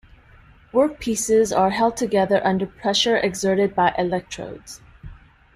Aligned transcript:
Work-pieces 0.71 1.51
are 1.53 1.69
held 1.69 1.95
together 1.95 2.43
under 2.43 2.65
pressure 2.65 3.17
exerted 3.17 3.75
by 3.75 3.93
electrodes. 3.99 4.81